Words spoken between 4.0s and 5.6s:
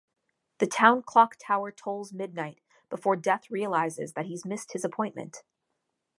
that he's missed his appointment.